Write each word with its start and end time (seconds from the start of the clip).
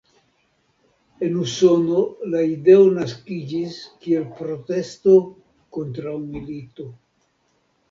En 1.27 1.35
Usono 1.41 1.99
la 2.31 2.41
ideo 2.53 2.87
naskiĝis 2.97 3.77
kiel 4.07 4.27
protesto 4.41 5.17
kontraŭ 5.79 6.19
milito. 6.27 6.91